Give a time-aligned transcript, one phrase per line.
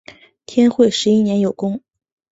[0.47, 1.83] 天会十一年有功。